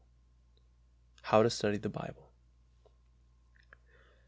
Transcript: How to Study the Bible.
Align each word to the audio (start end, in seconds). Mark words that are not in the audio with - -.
How 1.21 1.43
to 1.43 1.49
Study 1.51 1.77
the 1.77 1.87
Bible. 1.87 2.31